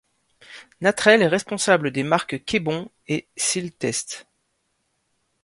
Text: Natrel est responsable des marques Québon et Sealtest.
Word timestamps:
Natrel 0.81 1.21
est 1.21 1.27
responsable 1.27 1.91
des 1.91 2.01
marques 2.01 2.43
Québon 2.43 2.89
et 3.07 3.27
Sealtest. 3.37 4.25